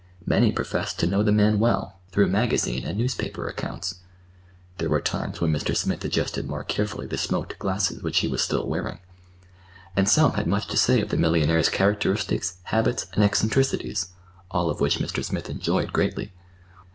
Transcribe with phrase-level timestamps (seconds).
[0.25, 3.99] Many professed to know the man well, through magazine and newspaper accounts
[4.79, 5.77] (there were times when Mr.
[5.77, 8.97] Smith adjusted more carefully the smoked glasses which he was still wearing);
[9.95, 14.07] and some had much to say of the millionaire's characteristics, habits, and eccentricities;
[14.49, 15.23] all of which Mr.
[15.23, 16.33] Smith enjoyed greatly.